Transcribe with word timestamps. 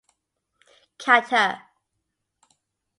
Cutter. 0.97 1.61